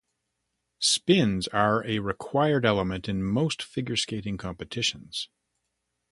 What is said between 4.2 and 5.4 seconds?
competitions.